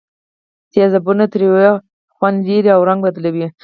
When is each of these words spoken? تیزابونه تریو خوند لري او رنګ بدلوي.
تیزابونه 0.71 1.23
تریو 1.33 1.73
خوند 2.15 2.37
لري 2.47 2.69
او 2.75 2.81
رنګ 2.89 2.99
بدلوي. 3.05 3.47